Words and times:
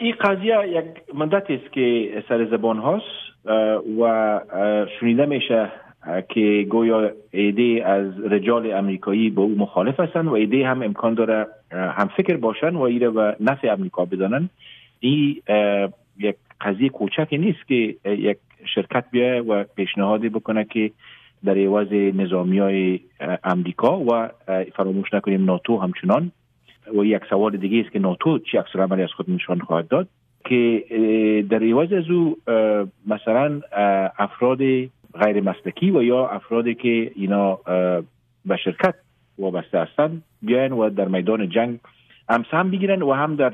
این 0.00 0.14
قضیه 0.20 0.68
یک 0.68 0.84
مدت 1.14 1.50
است 1.50 1.72
که 1.72 2.08
سر 2.28 2.44
زبان 2.44 2.78
هاست 2.78 3.04
و 4.00 4.40
شنیده 5.00 5.26
میشه 5.26 5.72
که 6.28 6.66
گویا 6.70 7.10
ایده 7.30 7.86
از 7.86 8.20
رجال 8.20 8.72
امریکایی 8.72 9.30
با 9.30 9.42
او 9.42 9.54
مخالف 9.58 10.00
هستند 10.00 10.26
و 10.26 10.32
ایده 10.32 10.68
هم 10.68 10.82
امکان 10.82 11.14
داره 11.14 11.46
هم 11.70 12.08
فکر 12.16 12.36
باشن 12.36 12.74
و 12.74 12.82
ایره 12.82 13.08
و 13.08 13.32
نفع 13.40 13.72
امریکا 13.72 14.04
بدانن 14.04 14.48
این 15.00 15.42
یک 16.18 16.36
قضیه 16.60 16.88
کوچکی 16.88 17.38
نیست 17.38 17.68
که 17.68 17.94
یک 18.04 18.38
شرکت 18.74 19.04
بیای 19.10 19.40
و 19.40 19.64
پیشنهادی 19.64 20.28
بکنه 20.28 20.64
که 20.64 20.90
در 21.44 21.58
عوض 21.58 21.92
نظامی 21.92 22.58
های 22.58 23.00
امریکا 23.44 23.98
و 23.98 24.30
فراموش 24.76 25.14
نکنیم 25.14 25.44
ناتو 25.44 25.78
همچنان 25.78 26.32
و 26.94 27.04
یک 27.04 27.22
سوال 27.30 27.56
دیگه 27.56 27.80
است 27.80 27.92
که 27.92 27.98
ناتو 27.98 28.38
چی 28.38 28.58
اکثر 28.58 28.80
عملی 28.80 29.02
از 29.02 29.12
خود 29.16 29.30
نشان 29.30 29.58
خواهد 29.58 29.88
داد 29.88 30.08
که 30.44 30.84
در 31.50 31.62
عوض 31.62 31.92
از 31.92 32.10
او 32.10 32.36
مثلا 33.06 33.60
افراد 34.18 34.58
غیر 35.20 35.40
مسلکی 35.40 35.90
و 35.90 36.02
یا 36.02 36.28
افرادی 36.28 36.74
که 36.74 37.12
اینا 37.14 37.54
به 38.46 38.56
شرکت 38.64 38.94
وابسته 39.38 39.78
هستند 39.78 40.22
بیاین 40.42 40.72
و 40.72 40.90
در 40.90 41.08
میدان 41.08 41.48
جنگ 41.48 41.78
هم 42.28 42.44
سهم 42.50 42.70
بگیرن 42.70 43.02
و 43.02 43.12
هم 43.12 43.36
در 43.36 43.52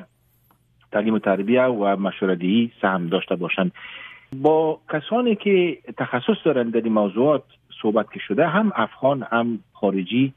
تعلیم 0.92 1.14
و 1.14 1.18
تربیه 1.18 1.62
و 1.62 1.96
مشورتی 1.96 2.72
سهم 2.80 3.06
داشته 3.06 3.36
باشند. 3.36 3.72
با 4.42 4.80
کسانی 4.92 5.36
که 5.36 5.78
تخصص 5.98 6.36
دارند 6.44 6.72
در 6.72 6.80
این 6.80 6.92
موضوعات 6.92 7.42
صحبت 7.82 8.12
که 8.12 8.20
شده 8.20 8.46
هم 8.46 8.72
افغان 8.76 9.22
هم 9.22 9.58
خارجی 9.72 10.32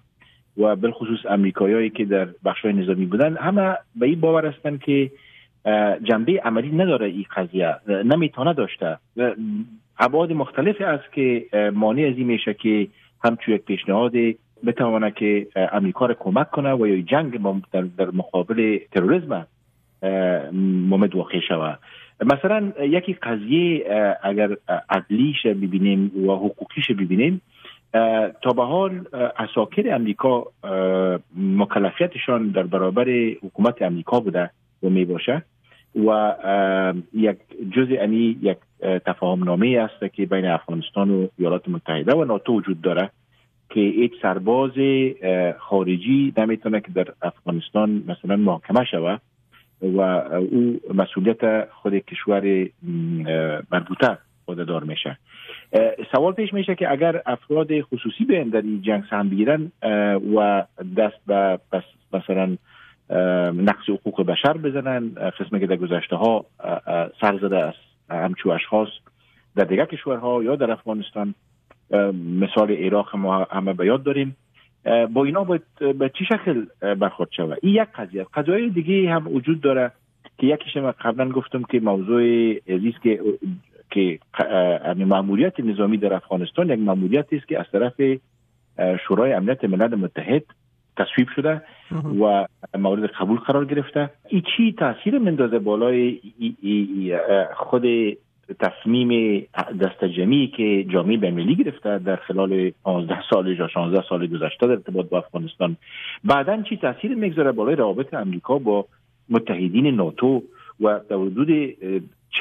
و 0.58 0.76
بالخصوص 0.76 1.20
امریکایی 1.30 1.90
که 1.90 2.06
در 2.06 2.28
بخش 2.46 2.66
نظامی 2.66 3.06
بودن 3.06 3.38
همه 3.38 3.78
به 3.96 4.06
این 4.06 4.20
باور 4.20 4.46
هستند 4.46 4.82
که 4.82 5.12
جنبه 6.04 6.42
عملی 6.44 6.72
نداره 6.72 7.06
این 7.06 7.26
قضیه. 7.36 7.76
نمی‌تونه 7.88 8.54
داشته. 8.54 8.98
ابعاد 10.00 10.32
مختلفی 10.32 10.84
است 10.84 11.14
که 11.14 11.46
مانع 11.74 12.08
از 12.08 12.18
این 12.18 12.28
میشه 12.28 12.54
که 12.54 12.88
همچون 13.24 13.56
یک 13.56 13.62
پیشنهاد 13.62 14.14
بتوانه 14.66 15.12
که 15.12 15.48
امریکا 15.56 16.06
را 16.06 16.14
کمک 16.14 16.50
کنه 16.52 16.74
و 16.74 16.88
یا 16.88 17.02
جنگ 17.02 17.40
در, 17.72 17.82
در 17.82 18.06
مقابل 18.06 18.80
تروریسم 18.92 19.48
ممد 20.90 21.16
واقع 21.16 21.40
شود. 21.40 21.80
مثلا 22.26 22.72
یکی 22.80 23.14
قضیه 23.14 23.86
اگر 24.24 24.50
عدلیش 24.90 25.46
ببینیم 25.46 26.12
و 26.28 26.32
حقوقیش 26.32 26.92
ببینیم 26.92 27.42
تا 28.42 28.54
به 28.56 28.64
حال 28.64 29.02
اساکر 29.40 29.96
امریکا 29.96 30.46
مکلفیتشان 31.38 32.48
در 32.48 32.64
برابر 32.64 33.10
حکومت 33.44 33.82
امریکا 33.82 34.20
بوده 34.20 34.50
و 34.84 34.90
می 34.90 35.06
باشه. 35.06 35.44
و 36.08 36.34
یک 37.14 37.38
جزء 37.72 37.96
انی 38.00 38.38
یک 38.42 38.58
تفاهم 39.06 39.44
نامه 39.44 39.80
است 39.80 40.14
که 40.14 40.26
بین 40.26 40.46
افغانستان 40.46 41.12
و 41.12 41.28
ایالات 41.38 41.70
متحده 41.70 42.16
و 42.16 42.24
ناتو 42.26 42.54
وجود 42.54 42.82
داره 42.82 43.10
که 43.70 43.80
یک 43.80 44.14
سرباز 44.22 44.72
خارجی 45.58 46.34
نمی‌تونه 46.38 46.82
که 46.82 46.92
در 46.92 47.08
افغانستان 47.22 48.04
مثلا 48.08 48.36
محاکمه 48.36 48.86
شود 48.92 49.22
و 49.82 50.02
او 50.02 50.80
مسئولیت 50.94 51.70
خود 51.70 51.94
کشور 51.94 52.68
مربوطه 53.72 54.18
خود 54.46 54.68
دار 54.68 54.84
میشه. 54.84 55.18
سوال 56.12 56.34
پیش 56.34 56.54
میشه 56.54 56.76
که 56.76 56.92
اگر 56.92 57.22
افراد 57.26 57.82
خصوصی 57.82 58.26
به 58.26 58.44
در 58.44 58.62
این 58.62 58.82
جنگ 58.82 59.04
سهم 59.10 59.30
بگیرن 59.30 59.72
و 60.36 60.66
دست 60.98 61.26
به 61.28 61.60
مثلا 62.14 62.58
نقص 63.52 63.90
حقوق 63.90 64.26
بشر 64.26 64.58
بزنن 64.58 65.10
قسمی 65.40 65.60
که 65.60 65.68
در 65.68 65.76
گذشته 65.76 66.16
ها 66.16 66.46
سر 67.22 67.38
زده 67.42 67.58
است 67.58 67.80
همچو 68.10 68.50
اشخاص 68.50 68.90
در 69.56 69.64
دیگر 69.64 69.86
کشورها 69.86 70.44
یا 70.44 70.56
در 70.56 70.72
افغانستان 70.72 71.34
مثال 72.42 72.72
عراق 72.72 73.16
ما 73.16 73.48
همه 73.52 73.74
به 73.74 73.86
یاد 73.86 74.04
داریم. 74.04 74.36
با 75.14 75.26
اینا 75.26 75.44
باید 75.44 75.64
به 76.00 76.10
چی 76.10 76.26
شکل 76.26 76.66
برخورد 76.96 77.30
شود؟ 77.32 77.58
این 77.62 77.76
یک 77.76 77.90
قضیه 77.96 78.26
قضایای 78.34 78.70
دیگه 78.70 79.12
هم 79.12 79.28
وجود 79.28 79.62
داره 79.62 79.92
که 80.38 80.48
یکیش 80.48 80.78
من 80.78 80.92
قبلا 80.92 81.30
گفتم 81.30 81.64
که 81.64 81.80
موضوع 81.80 82.24
عزیز 82.68 82.94
که 83.04 83.20
که 83.98 84.20
معمولیت 84.96 85.60
نظامی 85.60 85.98
در 85.98 86.14
افغانستان 86.14 86.70
یک 86.70 86.80
معمولیت 86.80 87.26
است 87.32 87.48
که 87.48 87.60
از 87.60 87.66
طرف 87.72 88.20
شورای 89.08 89.34
امنیت 89.34 89.64
ملل 89.64 89.96
متحد 89.96 90.44
تصویب 90.98 91.28
شده 91.36 91.62
و 92.22 92.48
مورد 92.78 93.06
قبول 93.06 93.38
قرار 93.38 93.66
گرفته. 93.66 94.10
این 94.30 94.44
چی 94.58 94.74
تاثیر 94.74 95.20
مندازه 95.20 95.60
بالای 95.60 96.20
خود 97.56 97.84
تصمیم 98.60 99.40
دست 99.82 100.06
جمعی 100.06 100.48
که 100.48 100.84
جامعه 100.84 101.18
بین‌المللی 101.18 101.56
گرفته 101.56 102.00
در 102.00 102.16
خلال 102.16 102.70
15 102.84 103.24
سال 103.30 103.48
یا 103.48 103.68
16 103.68 104.04
سال 104.10 104.28
گذشته 104.28 104.68
در 104.68 104.72
ارتباط 104.72 105.10
با 105.10 105.18
افغانستان. 105.18 105.78
بعدا 106.24 106.62
چی 106.62 106.78
تاثیر 106.78 107.16
می‌گذاره 107.16 107.52
بالای 107.52 107.76
روابط 107.76 108.14
امریکا 108.14 108.60
با 108.60 108.86
متحدین 109.30 109.96
ناتو 109.96 110.44
و 110.82 111.00
در 111.10 111.16
حدود 111.16 111.50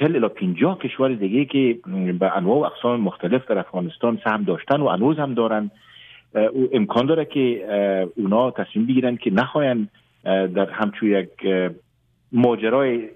40 0.01 0.17
الی 0.17 0.29
50 0.29 0.79
کشور 0.79 1.15
دیگه 1.15 1.45
که 1.45 1.79
به 2.19 2.37
انواع 2.37 2.59
و 2.59 2.65
اقسام 2.65 3.01
مختلف 3.01 3.47
در 3.49 3.59
افغانستان 3.59 4.19
سهم 4.25 4.43
داشتن 4.43 4.81
و 4.81 4.89
هنوز 4.89 5.19
هم 5.19 5.35
دارن. 5.35 5.71
امکان 6.73 7.07
داره 7.07 7.25
که 7.25 8.09
اونا 8.17 8.51
تصمیم 8.51 8.87
بگیرن 8.87 9.17
که 9.17 9.31
نخواهن 9.31 9.89
در 10.25 10.71
همچون 10.71 11.09
یک 11.09 11.29
ماجرای 12.33 13.09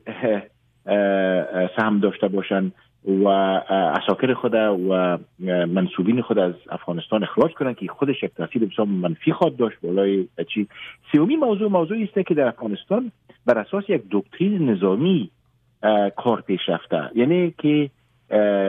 سهم 1.77 2.01
داشته 2.03 2.29
باشن 2.29 2.73
و 3.05 3.29
اساکر 3.29 4.35
خود 4.35 4.55
و 4.55 5.19
منصوبین 5.67 6.23
خود 6.23 6.39
از 6.39 6.55
افغانستان 6.71 7.23
اخراج 7.23 7.53
کنن 7.53 7.75
که 7.75 7.87
خودش 7.89 8.23
یک 8.23 8.35
تاثیر 8.35 8.65
بسیار 8.65 8.87
منفی 8.87 9.33
خواهد 9.33 9.57
داشت. 9.57 9.77
بالای 9.83 10.29
چی؟ 10.55 10.69
سومی 11.13 11.37
موضوع 11.37 11.71
موضوعی 11.71 12.05
است 12.05 12.27
که 12.29 12.35
در 12.35 12.49
افغانستان 12.49 13.13
بر 13.47 13.59
اساس 13.59 13.85
یک 13.89 14.03
دکترین 14.11 14.71
نظامی 14.71 15.31
کار 16.17 16.41
پیش 16.41 16.61
رفته. 16.69 17.11
یعنی 17.15 17.55
که 17.59 17.91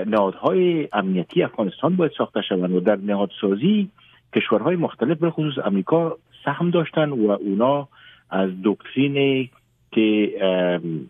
نهادهای 0.07 0.87
امنیتی 0.93 1.43
افغانستان 1.43 1.95
باید 1.95 2.11
ساخته 2.17 2.41
شوند 2.41 2.71
و 2.71 2.79
در 2.79 2.95
نهادسازی 2.95 3.89
کشورهای 4.35 4.75
مختلف 4.75 5.17
به 5.17 5.29
خصوص 5.29 5.65
امریکا 5.65 6.17
سهم 6.45 6.69
داشتن 6.69 7.09
و 7.09 7.31
اونا 7.31 7.87
از 8.29 8.49
دکترین 8.63 9.49
که 9.91 10.31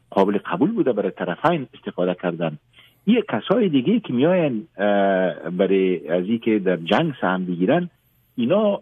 قابل 0.09 0.38
قبول 0.38 0.72
بوده 0.72 0.94
برای 0.94 1.12
طرفین 1.12 1.67
استفاده 1.73 2.16
کردن. 2.22 2.57
یه 3.07 3.23
کسای 3.29 3.69
دیگه 3.69 4.00
که 4.00 4.13
میاین 4.13 4.68
برای 5.57 6.07
از 6.09 6.25
که 6.41 6.59
در 6.59 6.75
جنگ 6.78 7.13
سهم 7.22 7.45
بگیرن 7.45 7.89
اینا 8.35 8.75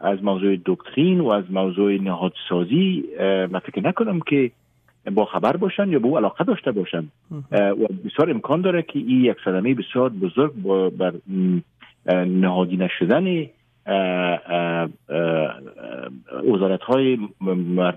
از 0.00 0.24
موضوع 0.24 0.56
دکترین 0.66 1.20
و 1.20 1.28
از 1.28 1.44
موضوع 1.50 1.92
نهادسازی 1.92 3.04
من 3.20 3.58
فکر 3.58 3.86
نکنم 3.86 4.20
که 4.20 4.50
با 5.14 5.24
خبر 5.24 5.56
باشن 5.56 5.88
یا 5.88 5.98
به 5.98 6.06
او 6.06 6.18
علاقه 6.18 6.44
داشته 6.44 6.72
باشن. 6.72 7.04
و 7.52 7.86
بسیار 8.04 8.30
امکان 8.30 8.60
داره 8.60 8.82
که 8.82 8.98
این 8.98 9.24
یک 9.24 9.36
صدمه 9.44 9.74
بسیار 9.74 10.08
بزرگ 10.08 10.52
بر 10.98 11.12
نهادی 12.24 12.76
نشدن 12.76 13.46
وزارت 16.52 16.82
های 16.82 17.18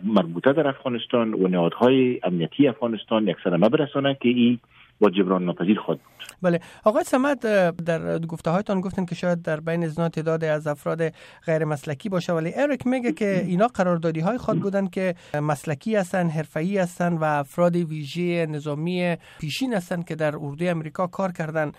مربوطه 0.03 0.53
در 0.53 0.67
افغانستان 0.67 1.33
و 1.33 1.47
نهادهای 1.47 2.19
امنیتی 2.23 2.67
افغانستان 2.67 3.27
یک 3.27 3.37
صدمه 3.43 3.69
برسانه 3.69 4.17
که 4.21 4.29
این 4.29 4.59
با 4.99 5.09
جبران 5.09 5.45
ناپذیر 5.45 5.79
خود 5.79 5.99
بله. 6.41 6.59
آقای 6.83 7.03
سمت 7.03 7.39
در 7.85 8.19
گفته 8.19 8.51
هایتان 8.51 8.81
گفتن 8.81 9.05
که 9.05 9.15
شاید 9.15 9.41
در 9.41 9.59
بین 9.59 9.83
ازنا 9.83 10.09
تعداد 10.09 10.43
از 10.43 10.67
افراد 10.67 11.13
غیر 11.45 11.65
مسلکی 11.65 12.09
باشه 12.09 12.33
ولی 12.33 12.53
اریک 12.55 12.87
میگه 12.87 13.11
که 13.11 13.43
اینا 13.45 13.67
قراردادی 13.67 14.19
های 14.19 14.37
خود 14.37 14.59
بودن 14.61 14.87
که 14.87 15.15
مسلکی 15.33 15.95
هستن 15.95 16.29
حرفه‌ای 16.29 16.77
هستن 16.77 17.13
و 17.13 17.23
افراد 17.23 17.75
ویژه 17.75 18.45
نظامی 18.45 19.15
پیشین 19.39 19.73
هستن 19.73 20.01
که 20.01 20.15
در 20.15 20.35
اردوی 20.35 20.69
امریکا 20.69 21.07
کار 21.07 21.31
کردن. 21.31 21.71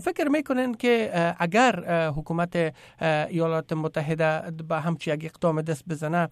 فکر 0.00 0.28
می‌کنن 0.28 0.74
که 0.74 1.10
اگر 1.38 2.08
حکومت 2.08 2.74
ایالات 3.00 3.72
متحده 3.72 4.50
به 4.68 4.80
همچی 4.80 5.10
یک 5.10 5.24
اقدام 5.24 5.62
دست 5.62 5.88
بزنه 5.88 6.28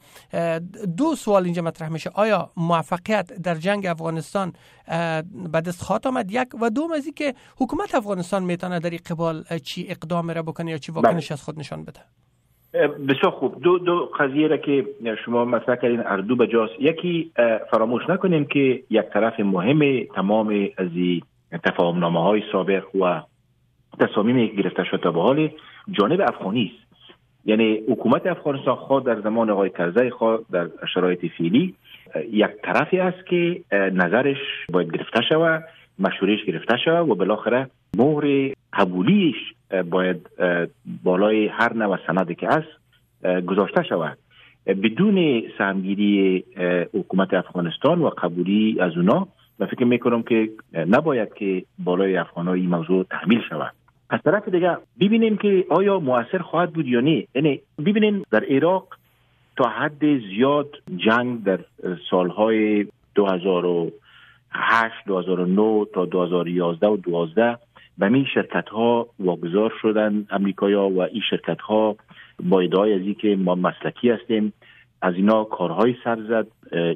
دو 0.97 1.17
سوال 1.17 1.45
اینجا 1.45 1.63
مطرح 1.63 1.89
میشه. 1.89 2.11
آیا 2.15 2.51
موفقیت 2.57 3.33
در 3.33 3.55
جنگ 3.55 3.87
افغانستان 3.87 4.53
به 5.53 5.61
دست 5.61 5.83
خواهد 5.83 6.07
آمد 6.07 6.28
یک 6.31 6.49
و 6.63 6.71
دوم 6.71 6.93
از 6.93 7.09
که 7.17 7.35
حکومت 7.61 7.95
افغانستان 7.95 8.43
می‌تونه 8.43 8.81
در 8.81 8.91
این 8.91 9.01
قبال 9.11 9.43
چی 9.65 9.87
اقدام 9.89 10.31
را 10.31 10.43
بکنه 10.43 10.71
یا 10.71 10.79
چی 10.79 10.93
واکنش 10.93 11.33
از 11.33 11.43
خود 11.43 11.59
نشان 11.59 11.85
بده. 11.85 12.01
بسیار 13.09 13.31
خوب. 13.31 13.63
دو 13.63 13.79
دو 13.79 14.11
قضیه 14.19 14.49
را 14.49 14.57
که 14.57 14.87
شما 15.25 15.45
مطرح 15.45 15.77
کردین 15.77 16.01
اردو 16.07 16.37
بجاست. 16.37 16.73
یکی 16.81 17.33
فراموش 17.71 18.03
نکنیم 18.09 18.45
که 18.45 18.83
یک 18.91 19.05
طرف 19.13 19.41
مهم 19.41 20.05
تمام 20.15 20.69
از 20.79 20.89
تفاهم 21.65 21.99
نامه 21.99 22.23
های 22.23 22.43
سابق 22.53 22.97
و 22.97 23.23
تصامیمی 24.01 24.49
که 24.49 24.63
گرفته 24.63 24.85
شده 24.85 25.11
به 25.11 25.23
حال 25.23 25.51
جانب 25.91 26.21
افغانی 26.21 26.73
است. 26.75 27.15
یعنی 27.45 27.83
حکومت 27.89 28.27
افغانستان 28.27 28.77
خواه 28.77 29.05
در 29.05 29.21
زمان 29.21 29.51
آقای 29.51 29.71
کرزی 29.71 30.11
خواه 30.11 30.41
در 30.53 30.69
شرایط 30.95 31.27
فعلی 31.39 31.75
یک 32.31 32.51
طرفی 32.63 33.01
است 33.01 33.27
که 33.27 33.63
نظرش 33.73 34.37
باید 34.73 34.93
گرفته 34.93 35.21
شود. 35.29 35.65
مشورش 35.99 36.45
گرفته 36.45 36.77
شود 36.85 37.09
و 37.09 37.15
بالاخره 37.15 37.71
مهر 37.97 38.53
قبولیش 38.73 39.37
باید 39.91 40.31
بالای 41.03 41.47
هر 41.47 41.73
نوع 41.73 41.99
سندی 42.07 42.35
که 42.35 42.49
است 42.49 42.69
گذاشته 43.47 43.83
شود. 43.83 44.19
بدون 44.67 45.43
سهمگیری 45.59 46.45
حکومت 46.95 47.35
افغانستان 47.35 48.03
و 48.03 48.09
قبولی 48.09 48.77
از 48.81 48.97
اونا 48.97 49.29
و 49.61 49.67
فکر 49.67 49.85
می‌کنم 49.85 50.23
که 50.23 50.51
نباید 50.75 51.35
که 51.35 51.63
بالای 51.79 52.17
افغان 52.17 52.49
این 52.49 52.69
موضوع 52.69 53.05
تحمیل 53.11 53.41
شود. 53.49 53.73
از 54.11 54.21
طرف 54.25 54.49
دیگه 54.49 54.77
ببینیم 55.01 55.37
که 55.37 55.65
آیا 55.71 56.01
موثر 56.01 56.39
خواهد 56.39 56.73
بود 56.73 56.87
یا 56.87 57.01
نه. 57.01 57.25
یعنی 57.35 57.61
ببینیم 57.79 58.23
در 58.31 58.45
عراق 58.45 58.89
تا 59.57 59.69
حد 59.69 60.19
زیاد 60.19 60.71
جنگ 60.97 61.45
در 61.45 61.59
سالهای 62.11 62.87
2008 64.55 64.95
2009 65.07 65.87
تا 65.95 66.05
2011 66.05 66.87
و 66.87 66.97
2012 66.97 67.59
به 67.99 68.09
می 68.09 68.27
شرکت 68.35 68.69
ها 68.69 69.09
واگذار 69.19 69.73
شدن 69.83 70.27
امریکایا 70.31 70.89
و 70.89 71.03
این 71.03 71.23
شرکت 71.31 71.61
ها 71.61 71.97
با 72.43 72.61
ادعای 72.61 72.95
از 72.95 73.17
که 73.17 73.37
ما 73.37 73.55
مسلکی 73.55 74.11
هستیم. 74.11 74.53
از 75.03 75.15
اینا 75.15 75.45
کارهای 75.45 75.97
سر 76.05 76.19
زد. 76.29 76.47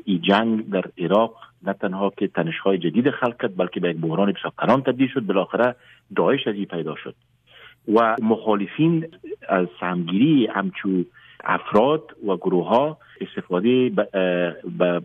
ای 0.05 0.19
جنگ 0.19 0.71
در 0.71 0.85
عراق 0.99 1.35
نه 1.63 1.73
تنها 1.73 2.11
که 2.11 2.29
تنشهای 2.29 2.79
جدید 2.79 3.11
خلق 3.11 3.43
کرد 3.43 3.57
بلکه 3.57 3.81
به 3.81 3.91
یک 3.91 3.97
بحران 3.97 4.33
بسیار 4.33 4.81
تبدیل 4.81 5.09
شد. 5.09 5.27
بالاخره 5.27 5.75
داعش 6.17 6.47
از 6.47 6.55
این 6.55 6.65
پیدا 6.65 6.95
شد. 6.97 7.15
و 7.95 8.17
مخالفین 8.23 9.07
از 9.49 9.67
سهمگیری 9.81 10.47
همچو 10.47 11.05
افراد 11.45 12.17
و 12.27 12.37
گروه 12.37 12.69
ها 12.69 12.99
استفاده 13.21 13.91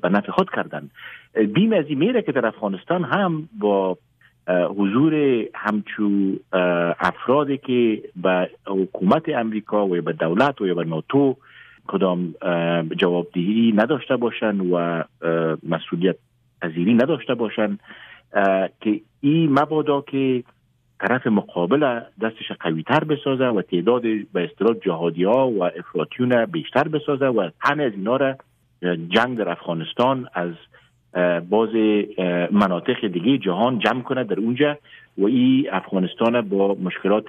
به 0.02 0.10
نفع 0.10 0.32
خود 0.32 0.50
کردن 0.50 0.90
بیم 1.45 1.74
از 1.74 1.86
این 1.88 1.98
میره 1.98 2.22
که 2.22 2.31
در 2.31 2.45
افغانستان 2.45 3.04
هم 3.04 3.50
با 3.60 3.98
حضور 4.48 5.45
همچو 5.54 6.34
افرادی 7.00 7.57
که 7.57 8.01
به 8.16 8.50
حکومت 8.68 9.30
امریکا 9.30 9.88
و 9.88 9.89
به 9.89 10.13
دولت 10.13 10.62
و 10.62 10.68
یا 10.68 10.74
به 10.74 10.84
ناتو 10.84 11.36
کدام 11.88 12.34
جوابدهی 12.98 13.74
نداشته 13.75 14.16
باشند 14.16 14.72
و 14.72 15.04
مسئولیت 15.63 16.16
پذیری 16.62 16.94
نداشته 16.94 17.34
باشند 17.34 17.80
که 18.81 19.01
این 19.22 19.51
مبادا 19.51 20.01
که 20.01 20.44
طرف 21.00 21.28
مقابل 21.28 22.00
دستش 22.22 22.51
قوی 22.60 22.84
تر 22.84 23.04
بسازه 23.04 23.45
و 23.45 23.62
تعداد 23.62 24.01
به 24.34 24.44
اصطلاح 24.44 24.75
جهادی 24.86 25.24
ها 25.24 25.50
و 25.50 25.63
افراطیون 25.63 26.45
بیشتر 26.45 26.88
بسازه 26.88 27.25
و 27.25 27.50
همه 27.60 27.84
از 27.84 27.92
اینا 27.92 28.16
را 28.16 28.36
جنگ 29.10 29.38
در 29.38 29.50
افغانستان 29.50 30.28
از 30.34 30.51
باز 31.50 31.69
مناطق 32.51 33.07
دیگه 33.07 33.38
جهان 33.38 33.80
جمع 33.80 34.01
کنه 34.01 34.24
در 34.24 34.39
اونجا 34.39 34.77
و 35.18 35.25
این 35.25 35.68
افغانستان 35.71 36.42
با 36.42 36.77
مشکلات 36.83 37.25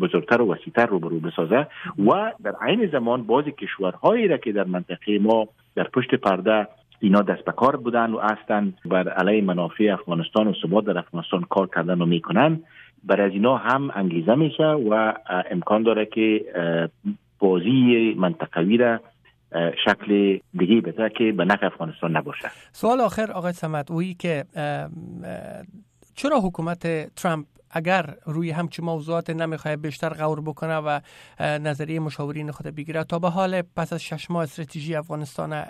بزرگتر 0.00 0.42
و 0.42 0.52
وسیعتر 0.52 0.86
رو 0.86 0.98
برو 0.98 1.20
بسازه 1.20 1.66
و 2.06 2.32
در 2.44 2.54
عین 2.62 2.86
زمان 2.86 3.22
باز 3.22 3.44
کشورهایی 3.44 4.28
را 4.28 4.36
که 4.36 4.52
در 4.52 4.64
منطقه 4.64 5.18
ما 5.18 5.48
در 5.74 5.84
پشت 5.84 6.14
پرده 6.14 6.66
اینا 7.00 7.22
دست 7.22 7.44
به 7.44 7.52
کار 7.52 7.76
بودن 7.76 8.10
و 8.10 8.18
هستند 8.18 8.78
بر 8.84 9.08
علیه 9.08 9.42
منافع 9.42 9.90
افغانستان 9.92 10.46
و 10.46 10.52
ثبات 10.62 10.84
در 10.84 10.98
افغانستان 10.98 11.42
کار 11.50 11.68
کردن 11.74 12.00
و 12.02 12.06
می‌کنن 12.06 12.60
بر 13.04 13.20
از 13.20 13.32
اینا 13.32 13.56
هم 13.56 13.90
انگیزه 13.94 14.34
میشه 14.34 14.66
و 14.66 15.12
امکان 15.50 15.82
داره 15.82 16.06
که 16.06 16.44
بازی 17.38 18.14
منطقوی 18.18 18.76
را 18.76 19.00
شکل 19.84 20.38
دیگه 20.58 20.80
بده 20.80 21.10
که 21.10 21.32
به 21.32 21.44
نفع 21.44 21.66
افغانستان 21.66 22.16
نباشه. 22.16 22.48
سوال 22.72 23.00
آخر 23.00 23.32
آقای 23.32 23.52
سمت 23.52 23.90
اویی 23.90 24.14
که 24.14 24.44
چرا 26.14 26.40
حکومت 26.40 27.14
ترامپ 27.14 27.46
اگر 27.70 28.04
روی 28.26 28.50
همچی 28.50 28.82
موضوعات 28.82 29.30
نمی‌خواه 29.30 29.76
بیشتر 29.76 30.08
غور 30.08 30.40
بکنه 30.40 30.76
و 30.76 31.00
نظریه 31.40 32.00
مشاورین 32.00 32.50
خود 32.50 32.66
بگیره 32.76 33.04
تا 33.04 33.18
به 33.18 33.28
حال 33.28 33.62
پس 33.76 33.92
از 33.92 34.04
شش 34.04 34.30
ماه 34.30 34.42
استراتژی 34.42 34.94
افغانستان 34.94 35.62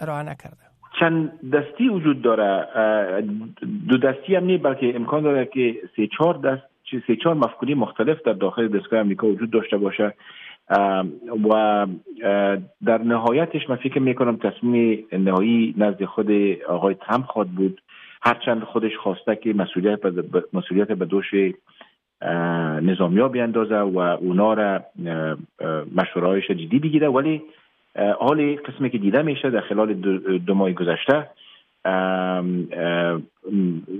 ارائه 0.00 0.22
نکرده؟ 0.22 0.64
چند 1.00 1.50
دستی 1.50 1.88
وجود 1.88 2.22
داره. 2.22 2.66
دو 3.88 3.98
دستی 3.98 4.34
هم 4.34 4.44
نیست 4.44 4.62
بلکه 4.64 4.92
امکان 4.94 5.22
داره 5.22 5.46
که 5.46 5.74
سه 5.96 6.08
چهار 6.18 6.34
دست 6.34 6.62
سه 7.06 7.16
چهار 7.16 7.34
مفکوری 7.34 7.74
مختلف 7.74 8.22
در 8.26 8.32
داخل 8.32 8.68
دستگاه 8.68 9.00
امریکا 9.00 9.26
وجود 9.26 9.50
داشته 9.50 9.76
باشه. 9.76 10.14
و 11.50 11.86
در 12.84 12.98
نهایتش 12.98 13.70
من 13.70 13.76
فکر 13.76 13.98
می‌کنم 13.98 14.36
تصمیم 14.36 15.06
نهایی 15.12 15.74
نزد 15.78 16.04
خود 16.04 16.30
آقای 16.68 16.94
ترامپ 16.94 17.24
خواد 17.26 17.48
بود. 17.48 17.80
هرچند 18.22 18.62
خودش 18.62 18.96
خواسته 18.96 19.36
که 19.36 19.52
مسئولیت 19.52 20.00
به 20.00 20.44
مسئولیت 20.52 20.92
به 20.92 21.04
دوش 21.04 21.34
نظامیا 22.82 23.28
بیاندازه 23.28 23.76
و 23.76 23.98
اونا 23.98 24.54
را 24.54 24.80
مشورهایش 25.96 26.50
جدی 26.50 26.78
بگیره. 26.78 27.08
ولی 27.08 27.42
حال 28.18 28.56
قسمی 28.56 28.90
که 28.90 28.98
دیده 28.98 29.22
میشه 29.22 29.50
در 29.50 29.60
خلال 29.60 29.94
دو, 30.38 30.54
ماه 30.54 30.72
گذشته 30.72 31.26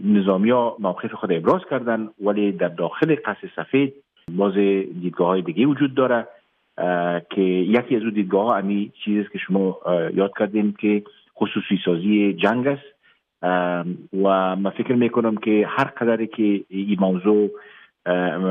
نظامیا 0.05 0.77
موقف 0.79 1.13
خود 1.13 1.33
ابراز 1.33 1.61
کردن 1.71 2.09
ولی 2.25 2.53
در 2.53 2.69
داخل 2.69 3.17
قصر 3.27 3.49
سفید 3.57 3.95
باز 4.33 4.55
دیدگاه 4.55 5.27
های 5.27 5.43
دیگه 5.43 5.67
وجود 5.67 5.95
داره. 5.95 6.27
که 7.31 7.41
یکی 7.43 7.97
از 7.97 8.03
اون 8.03 8.11
دیدگاه 8.15 8.57
امی 8.57 8.93
چیزی 9.05 9.29
که 9.33 9.39
شما 9.39 9.79
یاد 10.15 10.33
کردیم 10.39 10.75
که 10.79 11.03
خصوصی 11.37 11.81
سازی 11.85 12.33
جنگ 12.33 12.67
است. 12.67 12.95
و 14.23 14.57
من 14.57 14.71
فکر 14.71 14.93
می‌کنم 14.93 15.37
که 15.37 15.67
هر 15.69 15.85
قدری 15.85 16.27
که 16.27 16.65
این 16.69 16.97
موضوع 17.01 17.51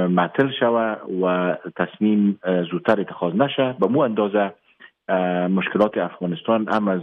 معطل 0.08 0.50
شوه 0.60 0.96
و 1.22 1.56
تصمیم 1.76 2.40
زودتر 2.72 3.00
اتخاذ 3.00 3.34
نشه 3.36 3.76
به 3.80 3.88
مو 3.88 4.00
اندازه 4.00 4.54
مشکلات 5.50 5.98
افغانستان 5.98 6.68
هم 6.68 6.88
از 6.88 7.02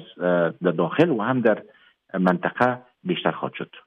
در 0.62 0.70
داخل 0.70 1.10
و 1.10 1.22
هم 1.22 1.40
در 1.40 1.62
منطقه 2.18 2.78
بیشتر 3.04 3.30
خواهد 3.30 3.54
شد. 3.54 3.70